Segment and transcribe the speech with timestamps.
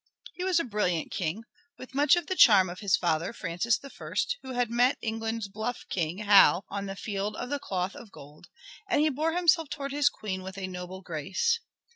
[0.33, 1.43] He was a brilliant king,
[1.77, 3.91] with much of the charm of his father Francis I,
[4.41, 8.47] who had met England's Bluff King Hal on the Field of the Cloth of Gold,
[8.89, 11.59] and he bore himself towards his Queen with a noble grace.